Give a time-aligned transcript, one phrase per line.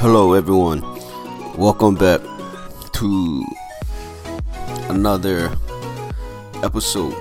[0.00, 0.80] Hello, everyone.
[1.58, 2.22] Welcome back
[2.92, 3.44] to
[4.88, 5.54] another
[6.62, 7.14] episode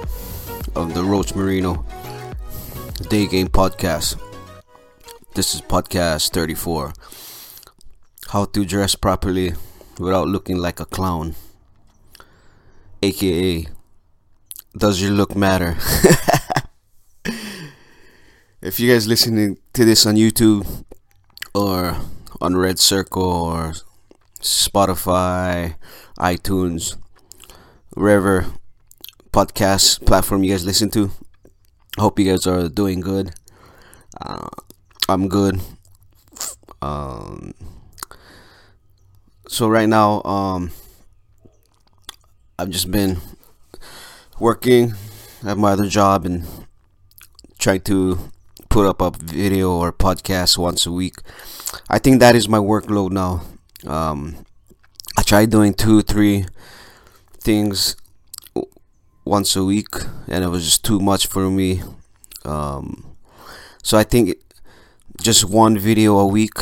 [0.78, 1.86] of the Roach Marino
[3.10, 4.18] Day Game Podcast.
[5.36, 6.94] This is podcast 34
[8.30, 9.56] How to Dress Properly
[10.00, 11.36] Without Looking Like a Clown,
[13.04, 13.68] aka
[14.78, 15.76] Does Your Look Matter?
[18.62, 20.86] if you guys listening to this on YouTube
[21.54, 21.98] or
[22.42, 23.74] on Red Circle or
[24.42, 25.76] Spotify,
[26.18, 26.96] iTunes,
[27.94, 28.46] wherever
[29.32, 31.12] podcast platform you guys listen to.
[31.98, 33.32] Hope you guys are doing good.
[34.20, 34.48] Uh,
[35.08, 35.60] I'm good.
[36.82, 37.54] Um,
[39.48, 40.72] so right now, um,
[42.58, 43.18] I've just been
[44.40, 44.94] working
[45.46, 46.46] at my other job and
[47.58, 48.32] trying to
[48.70, 51.16] put up a video or podcast once a week.
[51.90, 53.44] I think that is my workload now.
[53.86, 54.46] Um,
[55.18, 56.46] I tried doing two, three
[57.40, 57.96] things
[59.26, 59.88] once a week,
[60.28, 61.82] and it was just too much for me.
[62.46, 63.16] Um,
[63.84, 64.36] so I think
[65.22, 66.58] just one video a week,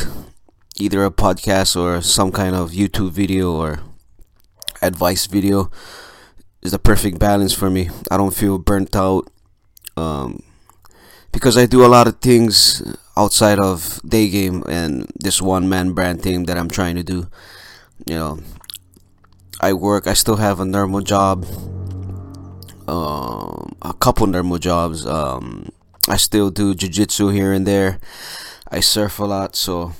[0.77, 3.79] either a podcast or some kind of YouTube video or
[4.81, 5.71] advice video,
[6.61, 7.89] is the perfect balance for me.
[8.11, 9.29] I don't feel burnt out.
[9.95, 10.43] Um,
[11.31, 12.81] because I do a lot of things
[13.17, 17.27] outside of day game and this one man brand thing that I'm trying to do.
[18.05, 18.39] You know,
[19.59, 20.05] I work.
[20.05, 21.45] I still have a normal job.
[22.87, 25.05] Um, a couple normal jobs.
[25.05, 25.69] Um,
[26.07, 27.99] I still do jujitsu here and there.
[28.71, 29.93] I surf a lot, so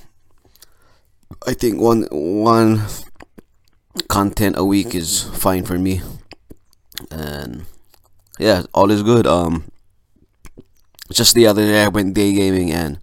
[1.46, 2.84] I think one one
[4.08, 6.02] content a week is fine for me.
[7.12, 7.66] And
[8.40, 9.25] yeah, all is good.
[9.25, 9.66] Um,
[11.12, 13.00] just the other day I went day gaming and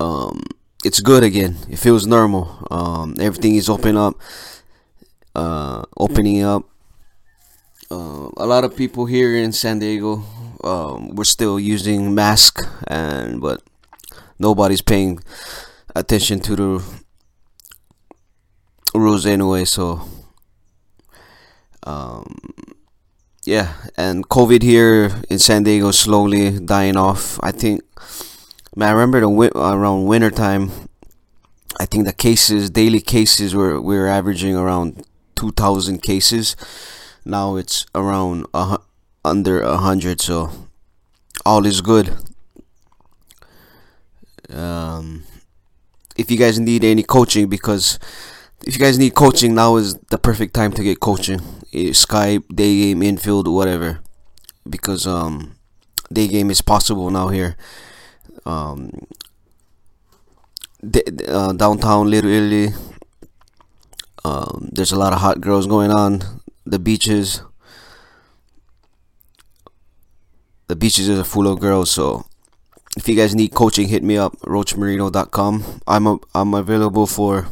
[0.00, 0.42] um
[0.84, 1.56] it's good again.
[1.68, 2.66] It feels normal.
[2.70, 4.14] Um everything is open up
[5.34, 6.64] uh opening up.
[7.90, 10.24] Uh, a lot of people here in San Diego
[10.64, 13.62] um, we're still using mask and but
[14.38, 15.20] nobody's paying
[15.94, 16.84] attention to the
[18.94, 20.00] rules anyway so
[21.84, 22.24] um
[23.44, 27.38] yeah, and COVID here in San Diego slowly dying off.
[27.42, 27.82] I think,
[28.76, 30.70] man, I remember the wi- around winter time.
[31.80, 35.04] I think the cases, daily cases, were we were averaging around
[35.34, 36.54] two thousand cases.
[37.24, 38.46] Now it's around
[39.24, 40.50] under a hundred, so
[41.44, 42.16] all is good.
[44.50, 45.24] Um,
[46.16, 47.98] if you guys need any coaching, because
[48.66, 51.40] if you guys need coaching, now is the perfect time to get coaching.
[51.72, 54.00] Skype, day game, infield, whatever,
[54.68, 55.54] because um,
[56.12, 57.56] day game is possible now here.
[58.44, 59.06] Um,
[61.28, 62.74] uh, downtown literally,
[64.24, 66.22] Um, there's a lot of hot girls going on.
[66.64, 67.42] The beaches.
[70.68, 72.24] The beaches are full of girls, so
[72.96, 75.80] if you guys need coaching, hit me up, roachmarino.com.
[75.86, 77.48] I'm a, I'm available for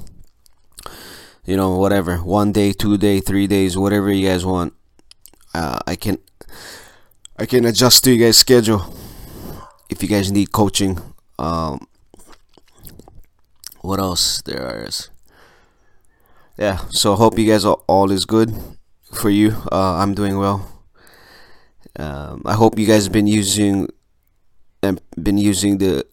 [1.44, 2.18] you know whatever.
[2.18, 4.74] One day two day three days whatever you guys want.
[5.52, 6.16] Uh, i can
[7.36, 8.94] i can adjust to you guys schedule.
[9.88, 10.98] If you guys need coaching
[11.38, 11.86] um
[13.80, 15.10] what else there is?
[16.58, 18.54] Yeah so hope you guys all, all is good
[19.12, 19.56] for you.
[19.72, 20.84] Uh, i'm doing well.
[21.98, 23.88] Um, i hope you guys been using
[24.82, 26.06] and been using the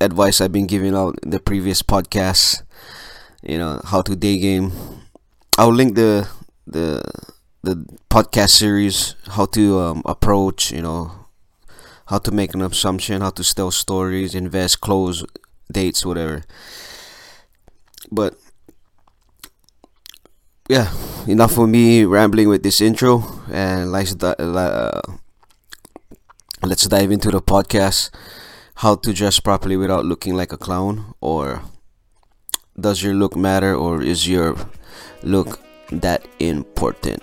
[0.00, 2.62] advice i've been giving out in the previous podcasts
[3.48, 4.72] you know how to day game.
[5.56, 6.28] I'll link the
[6.66, 7.02] the
[7.62, 7.74] the
[8.10, 11.26] podcast series how to um, approach you know
[12.06, 15.24] how to make an assumption how to tell stories invest close
[15.72, 16.42] dates whatever.
[18.10, 18.34] But
[20.68, 20.92] yeah
[21.26, 25.00] enough for me rambling with this intro and let's uh,
[26.62, 28.10] let's dive into the podcast.
[28.76, 31.62] How to dress properly without looking like a clown or
[32.78, 34.56] does your look matter or is your
[35.22, 35.58] look
[35.90, 37.22] that important?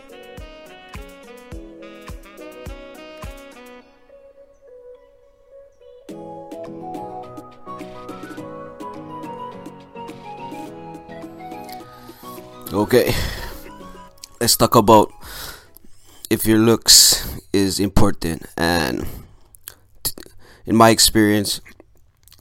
[12.73, 13.15] Okay,
[14.41, 15.09] let's talk about
[16.29, 18.45] if your looks is important.
[18.57, 19.07] And
[20.65, 21.61] in my experience,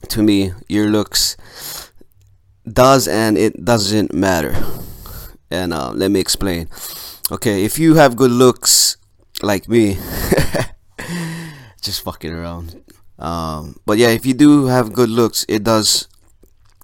[0.09, 1.37] to me, your looks
[2.71, 4.55] does and it doesn't matter.
[5.51, 6.69] And uh, let me explain.
[7.31, 8.97] Okay, if you have good looks
[9.41, 9.97] like me,
[11.81, 12.81] just fucking around.
[13.17, 16.07] Um, but yeah, if you do have good looks, it does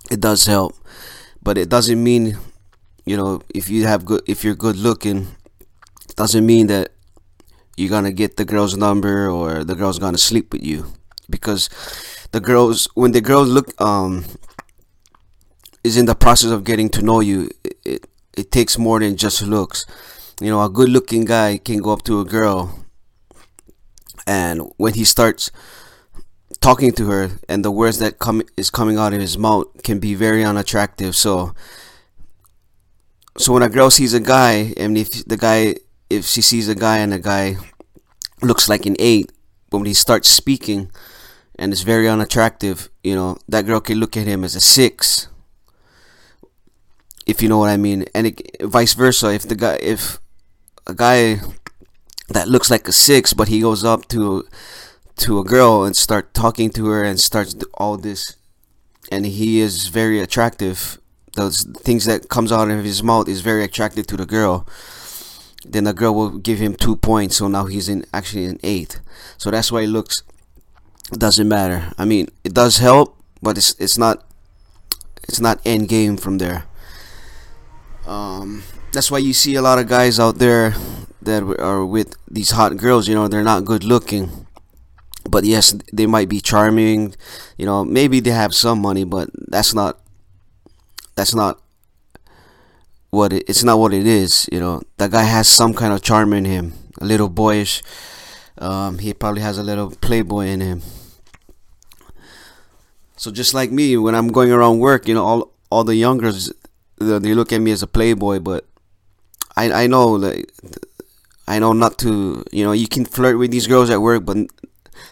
[0.09, 0.75] it does help,
[1.41, 2.37] but it doesn't mean,
[3.05, 5.27] you know, if you have good, if you're good looking,
[6.15, 6.91] doesn't mean that
[7.77, 10.85] you're gonna get the girl's number or the girl's gonna sleep with you,
[11.29, 11.69] because
[12.31, 14.25] the girls when the girls look um
[15.83, 18.07] is in the process of getting to know you, it, it
[18.37, 19.85] it takes more than just looks.
[20.39, 22.81] You know, a good looking guy can go up to a girl
[24.27, 25.51] and when he starts
[26.59, 29.99] talking to her and the words that come is coming out of his mouth can
[29.99, 31.53] be very unattractive so
[33.37, 35.75] so when a girl sees a guy and if the guy
[36.09, 37.55] if she sees a guy and the guy
[38.41, 39.31] looks like an eight
[39.69, 40.91] but when he starts speaking
[41.57, 45.27] and it's very unattractive you know that girl can look at him as a six
[47.25, 48.05] if you know what i mean.
[48.13, 50.19] And it, vice versa if the guy if
[50.87, 51.41] a guy
[52.29, 54.47] that looks like a six but he goes up to
[55.17, 58.35] to a girl and start talking to her and starts all this
[59.11, 60.97] and he is very attractive
[61.33, 64.65] those things that comes out of his mouth is very attractive to the girl
[65.65, 67.37] then the girl will give him two points.
[67.37, 68.99] So now he's in actually in eighth.
[69.37, 70.23] So that's why it looks
[71.11, 71.91] doesn't matter.
[71.97, 74.23] I mean it does help but it's it's not
[75.23, 76.65] it's not end game from there
[78.11, 80.75] um, that's why you see a lot of guys out there
[81.21, 84.29] that are with these hot girls you know they're not good looking.
[85.29, 87.15] But yes they might be charming
[87.57, 89.99] you know maybe they have some money but that's not
[91.15, 91.61] that's not
[93.11, 94.81] what it, it's not what it is you know.
[94.97, 97.81] That guy has some kind of charm in him a little boyish
[98.57, 100.81] um, he probably has a little playboy in him.
[103.15, 106.51] So just like me when i'm going around work you know all all the youngers
[107.01, 108.65] they look at me as a playboy but
[109.55, 110.51] i i know like
[111.51, 114.37] I know not to, you know, you can flirt with these girls at work, but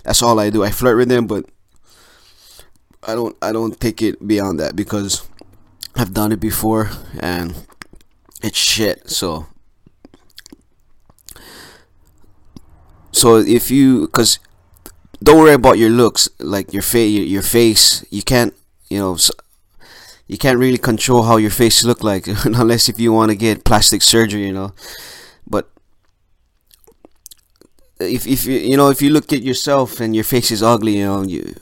[0.03, 0.63] that's all I do.
[0.63, 1.43] I flirt with them, but
[3.03, 5.27] I don't I don't take it beyond that because
[5.95, 7.55] I've done it before and
[8.41, 9.09] it's shit.
[9.09, 9.47] So
[13.11, 14.39] so if you cuz
[15.21, 18.53] don't worry about your looks, like your face your face, you can't,
[18.89, 19.17] you know,
[20.29, 23.65] you can't really control how your face look like unless if you want to get
[23.65, 24.73] plastic surgery, you know.
[25.47, 25.69] But
[27.99, 30.97] if if you you know if you look at yourself and your face is ugly,
[30.97, 31.53] you know you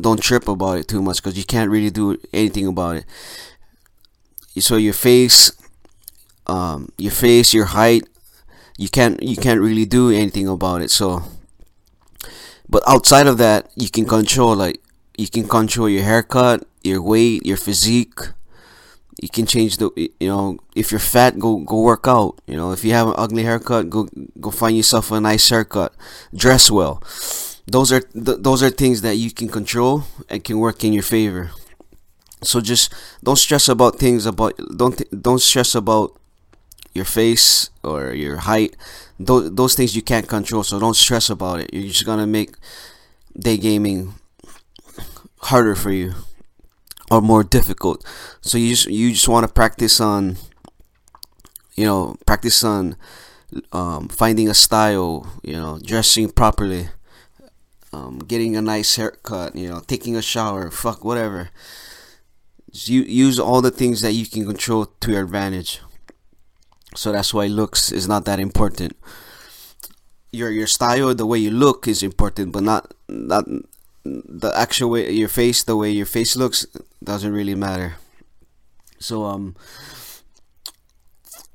[0.00, 3.04] don't trip about it too much because you can't really do anything about it.
[4.58, 5.52] So your face,
[6.46, 8.04] um, your face, your height,
[8.78, 10.90] you can't you can't really do anything about it.
[10.90, 11.22] So,
[12.68, 14.80] but outside of that, you can control like
[15.16, 18.18] you can control your haircut, your weight, your physique.
[19.22, 22.40] You can change the you know if you're fat go go work out.
[22.46, 24.08] You know if you have an ugly haircut go
[24.40, 25.94] go find yourself a nice haircut.
[26.34, 27.02] Dress well.
[27.66, 31.04] Those are th- those are things that you can control and can work in your
[31.04, 31.52] favor.
[32.42, 36.16] So just don't stress about things about don't th- don't stress about
[36.94, 38.76] your face or your height.
[39.18, 41.70] Those, those things you can't control so don't stress about it.
[41.72, 42.54] You're just gonna make
[43.38, 44.14] day gaming
[45.44, 46.14] harder for you
[47.10, 48.04] or more difficult.
[48.40, 50.36] So you just you just want to practice on
[51.76, 52.96] you know practice on
[53.72, 56.88] um, finding a style, you know, dressing properly,
[57.92, 61.50] um, getting a nice haircut, you know, taking a shower, fuck whatever.
[62.72, 65.80] Just use all the things that you can control to your advantage.
[66.96, 68.96] So that's why looks is not that important.
[70.32, 73.46] Your your style, the way you look is important, but not not
[74.04, 76.66] the actual way your face, the way your face looks,
[77.02, 77.96] doesn't really matter.
[78.98, 79.56] So um,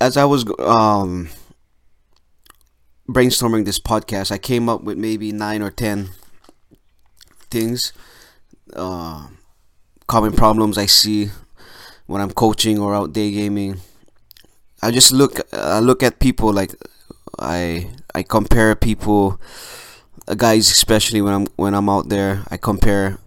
[0.02, 1.30] as I was um
[3.08, 6.10] brainstorming this podcast, I came up with maybe nine or ten
[7.50, 7.94] things,
[8.76, 9.28] uh,
[10.08, 11.30] common problems I see
[12.06, 13.82] when I'm coaching or out day gaming.
[14.82, 16.74] I just look, I look at people like
[17.38, 19.40] I I compare people
[20.36, 23.18] guys, especially when I'm when I'm out there, I compare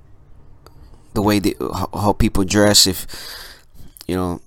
[1.15, 2.87] the way they how, how people dress.
[2.87, 3.07] If
[4.07, 4.41] you know,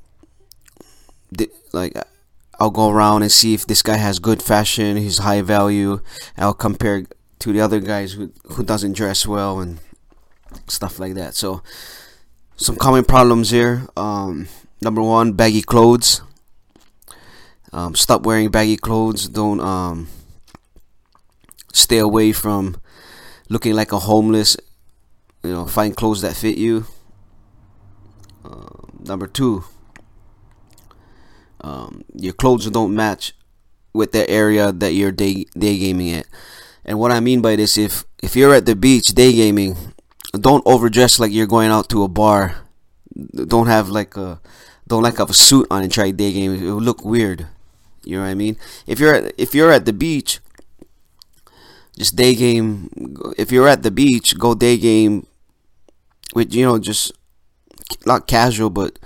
[1.31, 1.93] they, like
[2.59, 6.01] I'll go around and see if this guy has good fashion, he's high value.
[6.37, 7.05] I'll compare
[7.39, 9.79] to the other guys who who doesn't dress well and
[10.67, 11.35] stuff like that.
[11.35, 11.61] So
[12.55, 13.87] some common problems here.
[13.97, 14.47] Um,
[14.81, 16.21] number one, baggy clothes.
[17.73, 19.27] Um, stop wearing baggy clothes.
[19.27, 20.07] Don't um,
[21.75, 22.77] stay away from
[23.49, 24.57] looking like a homeless.
[25.43, 26.85] You know, find clothes that fit you.
[28.43, 29.63] Uh, number two,
[31.61, 33.33] um, your clothes don't match
[33.93, 36.25] with the area that you're day day gaming at.
[36.83, 39.75] And what I mean by this, if if you're at the beach day gaming,
[40.39, 42.55] don't overdress like you're going out to a bar.
[43.33, 44.39] don't have like a
[44.87, 46.53] don't like have a suit on and try day game.
[46.53, 47.47] It will look weird.
[48.03, 48.57] You know what I mean?
[48.85, 50.39] If you're at, if you're at the beach,
[51.97, 52.89] just day game.
[53.37, 55.27] If you're at the beach, go day game
[56.33, 57.11] with you know just
[58.05, 58.99] not casual, but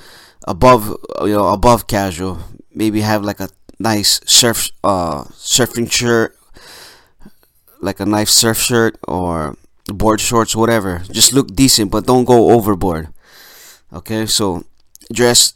[0.48, 2.40] above you know above casual.
[2.74, 6.38] Maybe have like a nice surf uh surfing shirt,
[7.82, 9.56] like a nice surf shirt or
[9.88, 11.02] board shorts, whatever.
[11.12, 13.10] Just look decent, but don't go overboard.
[13.92, 14.64] Okay, so
[15.12, 15.54] dress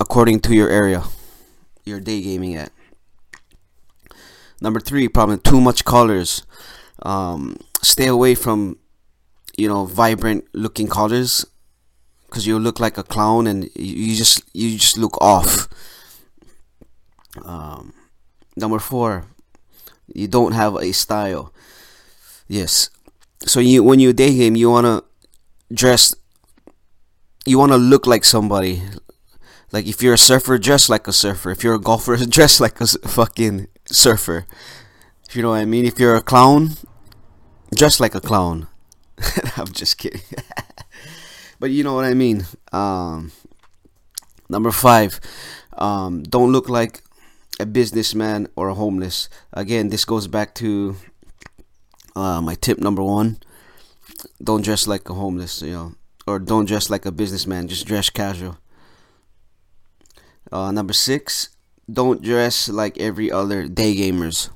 [0.00, 1.04] according to your area
[1.84, 2.70] you're day gaming at.
[4.62, 6.46] Number three problem: too much colors.
[7.02, 8.78] Um, stay away from
[9.58, 11.44] you know vibrant looking colors
[12.26, 15.66] because you look like a clown and you just you just look off.
[17.44, 17.92] Um,
[18.56, 19.24] number four,
[20.14, 21.52] you don't have a style.
[22.46, 22.88] Yes,
[23.44, 25.02] so you when you day game, you wanna
[25.74, 26.14] dress.
[27.44, 28.80] You wanna look like somebody.
[29.72, 31.50] Like if you're a surfer, dress like a surfer.
[31.50, 34.46] If you're a golfer, dress like a fucking surfer.
[35.28, 35.84] If you know what I mean.
[35.84, 36.70] If you're a clown,
[37.74, 38.68] dress like a clown.
[39.56, 40.20] I'm just kidding.
[41.60, 42.46] but you know what I mean.
[42.72, 43.32] Um,
[44.48, 45.20] number five,
[45.78, 47.02] um, don't look like
[47.60, 49.28] a businessman or a homeless.
[49.52, 50.96] Again, this goes back to
[52.16, 53.38] uh, my tip number one.
[54.42, 55.94] Don't dress like a homeless, you know,
[56.26, 57.68] or don't dress like a businessman.
[57.68, 58.58] Just dress casual.
[60.50, 61.48] Uh, number six,
[61.90, 64.50] don't dress like every other day gamers.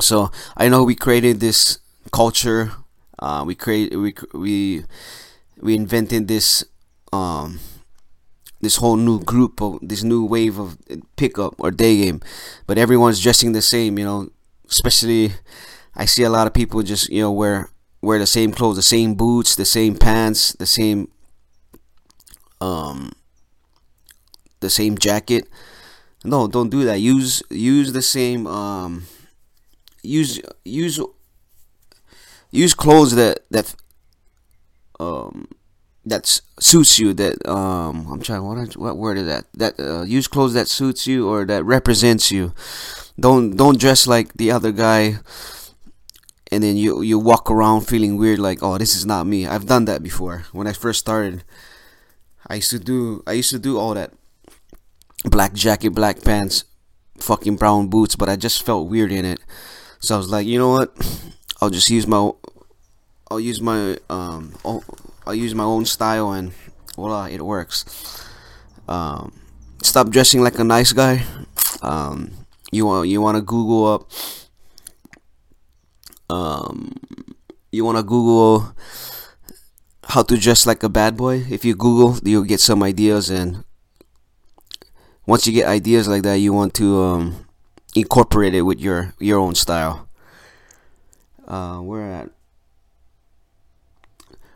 [0.00, 1.78] So I know we created this
[2.12, 2.72] culture.
[3.18, 4.84] Uh, we create we we
[5.60, 6.64] we invented this
[7.12, 7.60] um
[8.60, 10.78] this whole new group of this new wave of
[11.16, 12.20] pickup or day game,
[12.66, 13.98] but everyone's dressing the same.
[13.98, 14.28] You know,
[14.68, 15.32] especially
[15.94, 17.70] I see a lot of people just you know wear
[18.02, 21.08] wear the same clothes, the same boots, the same pants, the same
[22.60, 23.12] um
[24.60, 25.48] the same jacket.
[26.24, 27.00] No, don't do that.
[27.00, 29.04] Use use the same um
[30.02, 31.00] use use
[32.50, 33.74] use clothes that that
[34.98, 35.48] um
[36.04, 39.46] that suits you that um I'm trying what what word is that?
[39.54, 42.52] That uh, use clothes that suits you or that represents you.
[43.18, 45.20] Don't don't dress like the other guy
[46.52, 49.46] and then you you walk around feeling weird like oh this is not me.
[49.46, 50.44] I've done that before.
[50.52, 51.44] When I first started
[52.46, 54.12] I used to do I used to do all that
[55.24, 56.64] black jacket black pants
[57.18, 59.40] fucking brown boots but I just felt weird in it.
[60.00, 60.94] So I was like you know what?
[61.60, 62.30] I'll just use my
[63.30, 66.52] I'll use my um I'll use my own style and
[66.96, 67.84] voila it works.
[68.88, 69.32] Um,
[69.82, 71.24] stop dressing like a nice guy.
[71.82, 72.32] Um,
[72.72, 74.10] you want you want to Google up
[76.30, 76.94] um,
[77.72, 78.74] you want to Google
[80.04, 81.44] how to dress like a bad boy?
[81.50, 83.64] If you Google you'll get some ideas and
[85.30, 87.46] once you get ideas like that you want to um,
[87.94, 90.10] incorporate it with your your own style
[91.50, 92.30] uh, we're at.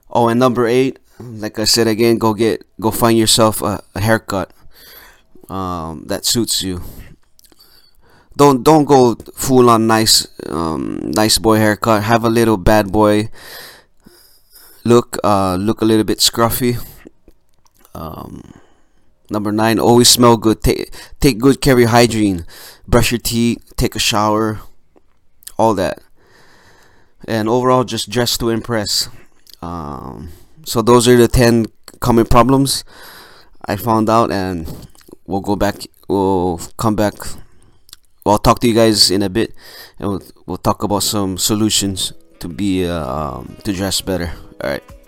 [0.08, 4.00] Oh, and number eight, like I said again, go get, go find yourself a, a
[4.00, 4.52] haircut
[5.48, 6.82] um, that suits you.
[8.36, 12.02] Don't don't go full on nice um, nice boy haircut.
[12.02, 13.30] Have a little bad boy
[14.84, 15.18] look.
[15.22, 16.82] Uh, look a little bit scruffy.
[17.94, 18.54] Um,
[19.30, 20.62] number nine, always smell good.
[20.62, 20.90] Take
[21.20, 22.46] take good care of your hygiene.
[22.86, 23.62] Brush your teeth.
[23.76, 24.60] Take a shower.
[25.56, 26.00] All that
[27.26, 29.08] and overall just dress to impress
[29.62, 30.30] um,
[30.64, 31.66] so those are the 10
[32.00, 32.84] common problems
[33.66, 34.88] i found out and
[35.26, 37.14] we'll go back we'll come back
[38.24, 39.54] well, i'll talk to you guys in a bit
[39.98, 44.70] and we'll, we'll talk about some solutions to be uh, um, to dress better all
[44.70, 45.03] right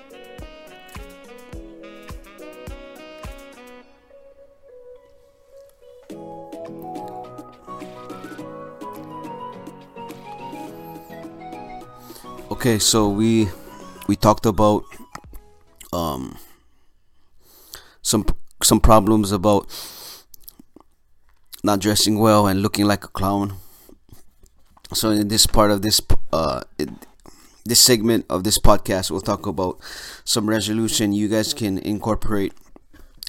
[12.56, 13.48] Okay, so we
[14.08, 14.88] we talked about
[15.92, 16.38] um
[18.00, 18.24] some
[18.62, 19.68] some problems about
[21.62, 23.60] not dressing well and looking like a clown.
[24.94, 26.00] So in this part of this
[26.32, 26.62] uh
[27.66, 29.76] this segment of this podcast, we'll talk about
[30.24, 32.54] some resolution you guys can incorporate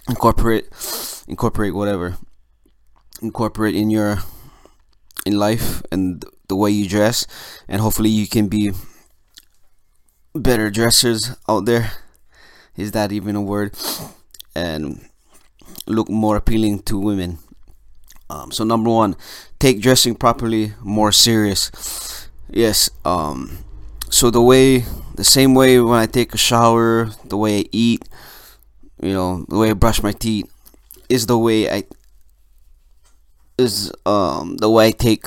[0.07, 0.71] incorporate
[1.27, 2.15] incorporate whatever
[3.21, 4.19] incorporate in your
[5.25, 7.27] in life and the way you dress
[7.67, 8.71] and hopefully you can be
[10.33, 11.91] better dressers out there.
[12.75, 13.75] Is that even a word?
[14.55, 15.07] And
[15.85, 17.39] look more appealing to women.
[18.29, 19.15] Um, so number one,
[19.59, 22.27] take dressing properly more serious.
[22.49, 22.89] Yes.
[23.05, 23.59] Um,
[24.09, 28.07] so the way, the same way when I take a shower, the way I eat,
[29.01, 30.51] you know, the way I brush my teeth
[31.09, 31.83] is the way I
[33.57, 35.25] is um the way I take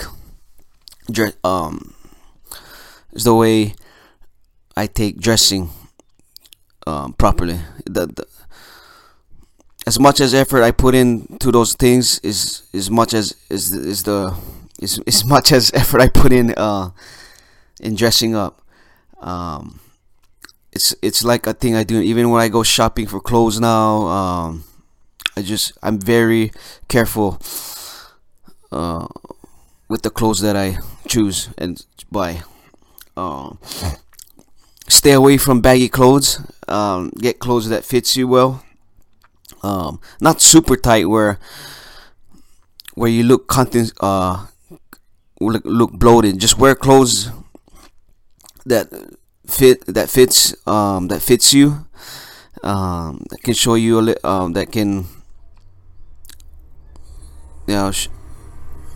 [1.11, 1.95] dress um
[3.13, 3.75] is the way
[4.77, 5.71] I take dressing
[6.87, 7.61] um properly.
[7.85, 8.27] The, the
[9.87, 14.03] as much as effort I put into those things is as much as is is
[14.05, 14.35] the
[14.81, 16.91] is as much as effort I put in uh
[17.81, 18.63] in dressing up.
[19.21, 19.81] Um,
[20.73, 24.07] it's it's like a thing I do even when I go shopping for clothes now.
[24.07, 24.65] Um,
[25.37, 26.53] I just I'm very
[26.89, 27.41] careful
[28.73, 29.07] uh,
[29.89, 32.43] with the clothes that I choose and buy.
[33.17, 33.59] Um,
[34.91, 36.41] stay away from baggy clothes.
[36.69, 38.65] Um, get clothes that fits you well.
[39.63, 41.39] Um, not super tight where
[42.95, 44.47] where you look content uh
[45.41, 46.39] look, look bloated.
[46.41, 47.31] Just wear clothes
[48.67, 48.89] that
[49.47, 51.87] fit that fits um that fits you.
[52.63, 55.07] Um, that can show you a li- um that can
[57.67, 58.09] you know sh-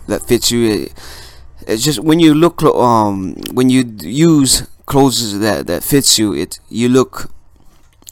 [0.07, 0.89] that fits you.
[1.67, 6.59] It's just when you look um when you use clothes that that fits you, it
[6.69, 7.31] you look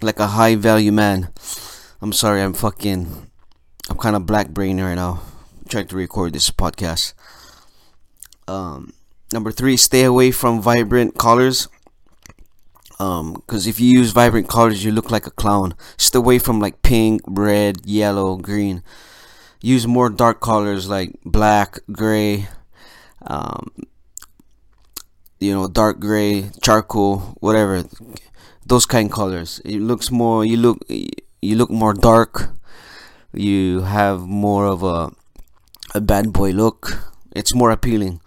[0.02, 1.30] like a high value man.
[2.02, 3.30] I'm sorry, I'm fucking
[3.90, 5.22] I'm kind of black brain right now.
[5.60, 7.14] I'm trying to record this podcast.
[8.48, 8.94] Um,
[9.32, 11.68] number three, stay away from vibrant colors.
[13.00, 15.76] Um, because if you use vibrant colors, you look like a clown.
[15.98, 18.84] Stay away from like pink, red, yellow, green
[19.64, 22.48] use more dark colors like black, gray,
[23.26, 23.72] um,
[25.44, 27.84] you know, dark gray, charcoal, whatever.
[28.66, 29.60] Those kind of colors.
[29.66, 30.46] It looks more.
[30.46, 30.80] You look.
[30.88, 32.50] You look more dark.
[33.34, 35.12] You have more of a
[35.94, 37.04] a bad boy look.
[37.36, 38.22] It's more appealing.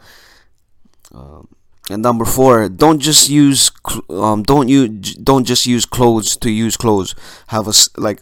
[1.14, 1.48] Um,
[1.88, 3.70] and number four, don't just use
[4.10, 7.14] um, don't you don't just use clothes to use clothes.
[7.48, 8.20] Have a like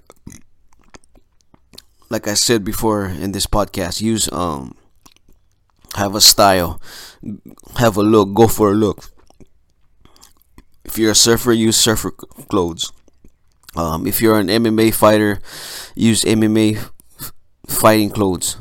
[2.11, 4.77] like I said before in this podcast, use um
[5.94, 6.80] have a style,
[7.76, 9.11] have a look, go for a look.
[10.85, 12.92] If you're a surfer, use surfer clothes.
[13.76, 15.40] Um, if you're an MMA fighter,
[15.94, 16.90] use MMA
[17.66, 18.57] fighting clothes.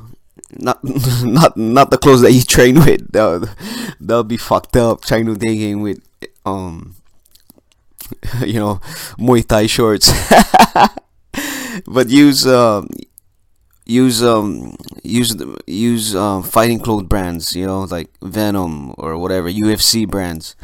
[0.57, 0.79] Not
[1.23, 3.11] not not the clothes that you train with.
[3.11, 3.47] That'll,
[3.99, 5.01] that'll be fucked up.
[5.01, 6.01] Trying to game with
[6.45, 6.95] um
[8.45, 8.75] you know
[9.17, 10.11] Muay Thai shorts.
[11.85, 12.87] but use um
[13.85, 19.49] use um use the use um fighting clothes brands you know like Venum or whatever
[19.51, 20.55] ufc brands.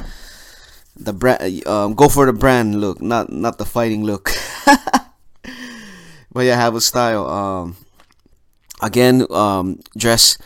[0.96, 4.32] The brand um go for the brand look not not the fighting look.
[6.32, 7.76] But yeah have a style um
[8.82, 10.38] again um dress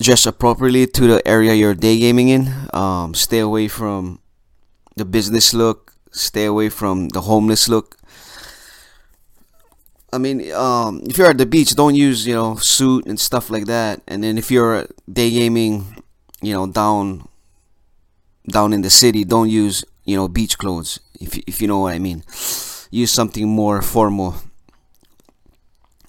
[0.00, 2.52] dress appropriately to the area you're day gaming in.
[2.72, 4.20] Um stay away from
[4.96, 7.96] the business look stay away from the homeless look
[10.16, 13.50] I mean, um, if you're at the beach, don't use you know suit and stuff
[13.50, 14.00] like that.
[14.08, 16.00] And then if you're day gaming,
[16.40, 17.28] you know down
[18.48, 21.00] down in the city, don't use you know beach clothes.
[21.20, 22.24] If if you know what I mean,
[22.88, 24.36] use something more formal.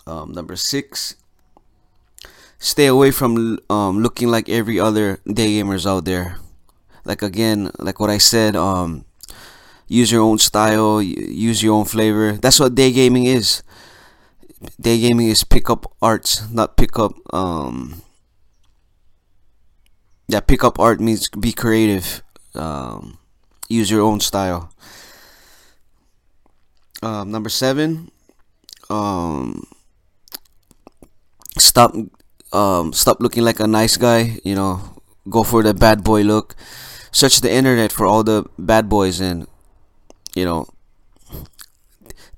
[0.07, 1.19] Um, number six,
[2.59, 6.39] stay away from um, looking like every other day gamers out there.
[7.03, 9.03] Like again, like what I said, um,
[9.89, 12.39] use your own style, use your own flavor.
[12.39, 13.66] That's what day gaming is
[14.79, 17.13] day gaming is pick up arts, not pick up.
[17.33, 18.01] Um,
[20.27, 22.23] yeah, pick up art means be creative.
[22.53, 23.17] Um,
[23.69, 24.71] use your own style.
[27.01, 28.11] Um, number seven.
[28.89, 29.67] Um,
[31.57, 31.93] stop.
[32.51, 34.39] Um, stop looking like a nice guy.
[34.43, 36.55] You know, go for the bad boy look.
[37.11, 39.47] Search the internet for all the bad boys and,
[40.35, 40.67] you know,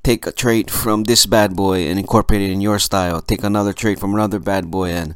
[0.03, 3.21] take a trait from this bad boy and incorporate it in your style.
[3.21, 5.15] Take another trait from another bad boy and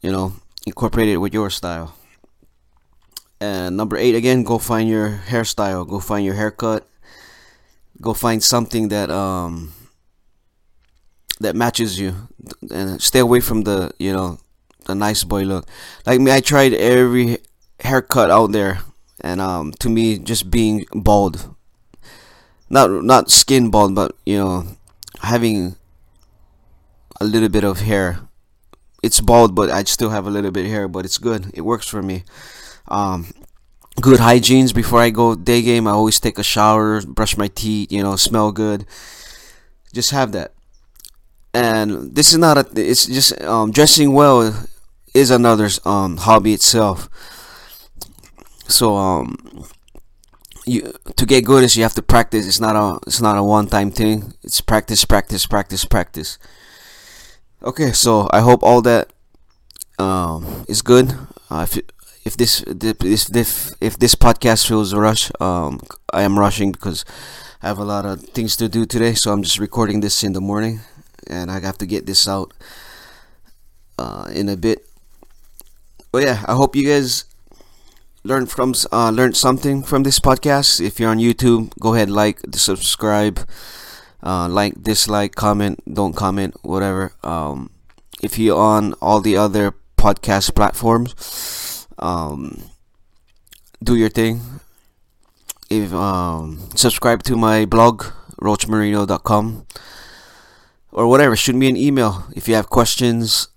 [0.00, 0.34] you know
[0.66, 1.94] incorporate it with your style.
[3.40, 5.88] And number eight again, go find your hairstyle.
[5.88, 6.86] Go find your haircut.
[8.00, 9.72] Go find something that um
[11.40, 12.28] that matches you,
[12.70, 14.38] and stay away from the you know
[14.86, 15.66] the nice boy look.
[16.06, 17.38] Like me, I tried every
[17.80, 18.80] haircut out there,
[19.20, 21.51] and um to me, just being bald
[22.72, 24.64] not not skin bald, but you know,
[25.20, 25.76] having
[27.20, 28.20] a little bit of hair.
[29.02, 31.50] It's bald, but I still have a little bit of hair, but it's good.
[31.54, 32.24] It works for me.
[32.88, 33.26] Um,
[34.00, 35.86] good hygienes before I go day game.
[35.86, 38.86] I always take a shower, brush my teeth, you know, smell good.
[39.92, 40.54] Just have that.
[41.52, 42.66] And this is not a.
[42.80, 44.66] It's just um, dressing well
[45.12, 47.10] is another um, hobby itself.
[48.68, 49.36] So um,
[50.66, 52.46] you to get good is you have to practice.
[52.46, 54.34] It's not a it's not a one time thing.
[54.42, 56.38] It's practice, practice, practice, practice.
[57.62, 59.12] Okay, so I hope all that
[59.98, 61.14] um, is good.
[61.50, 61.78] Uh, if
[62.24, 65.80] if this if if if this podcast feels rush, um,
[66.12, 67.04] I am rushing because
[67.62, 69.14] I have a lot of things to do today.
[69.14, 70.80] So I'm just recording this in the morning,
[71.26, 72.52] and I have to get this out
[73.98, 74.86] uh, in a bit.
[76.10, 77.24] But yeah, I hope you guys
[78.24, 80.80] learn from uh, learned something from this podcast.
[80.80, 83.40] If you're on YouTube, go ahead like, subscribe,
[84.22, 87.12] uh, like, dislike, comment, don't comment, whatever.
[87.22, 87.70] Um,
[88.22, 92.62] if you're on all the other podcast platforms, um,
[93.82, 94.40] do your thing.
[95.70, 98.04] If um, subscribe to my blog
[98.42, 99.66] roachmarino.com
[100.90, 101.36] or whatever.
[101.36, 103.48] Shoot me an email if you have questions,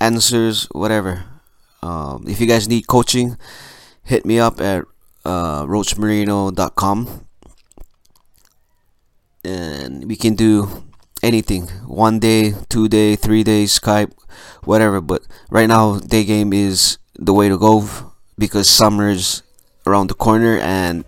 [0.00, 1.24] answers, whatever.
[1.82, 3.36] Um, if you guys need coaching,
[4.04, 4.84] hit me up at
[5.24, 7.26] uh, roachmarino.com
[9.44, 10.84] and we can do
[11.22, 14.12] anything one day, two day, three days, Skype,
[14.64, 15.00] whatever.
[15.00, 17.88] But right now, day game is the way to go
[18.38, 19.42] because summer's
[19.86, 21.04] around the corner and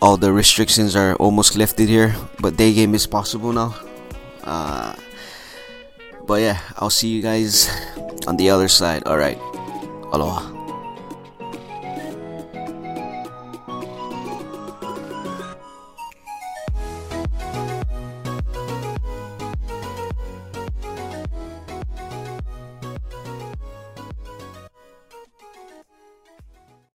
[0.00, 2.14] all the restrictions are almost lifted here.
[2.40, 3.74] But day game is possible now.
[4.44, 4.94] Uh,
[6.26, 7.68] but yeah, I'll see you guys
[8.26, 9.04] on the other side.
[9.06, 9.38] All right.
[10.16, 10.55] 好了。